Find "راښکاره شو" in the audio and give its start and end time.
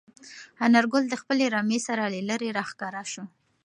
2.57-3.23